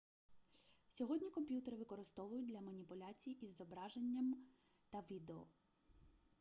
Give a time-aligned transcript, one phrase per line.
[0.87, 4.37] сьогодні комп'ютери використовують для маніпуляцій із зображеннями
[4.89, 5.47] та відео